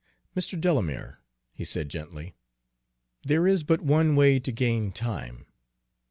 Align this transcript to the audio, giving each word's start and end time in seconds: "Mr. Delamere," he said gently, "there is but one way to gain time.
"Mr. 0.35 0.59
Delamere," 0.59 1.19
he 1.53 1.63
said 1.63 1.87
gently, 1.89 2.33
"there 3.23 3.45
is 3.45 3.61
but 3.61 3.81
one 3.83 4.15
way 4.15 4.39
to 4.39 4.51
gain 4.51 4.91
time. 4.91 5.45